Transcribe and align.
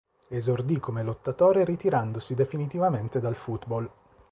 Esordì 0.29 0.79
come 0.79 1.03
lottatore 1.03 1.63
ritirandosi 1.63 2.33
definitivamente 2.33 3.19
dal 3.19 3.35
football. 3.35 3.87